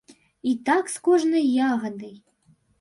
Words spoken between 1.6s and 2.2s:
ягадай.